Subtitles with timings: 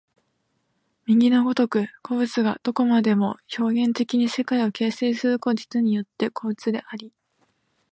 [1.05, 7.13] 右の如く個物がどこまでも表現的に世界を形成することによって個物であり、